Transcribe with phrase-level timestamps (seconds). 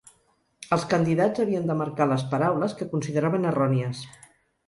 [0.77, 4.01] Els candidats havien de marcar les paraules que consideraven errònies.